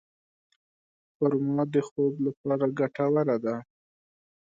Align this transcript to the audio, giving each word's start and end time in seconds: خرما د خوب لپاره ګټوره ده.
خرما 1.15 1.63
د 1.73 1.75
خوب 1.87 2.13
لپاره 2.25 2.65
ګټوره 2.79 3.35
ده. 3.45 3.55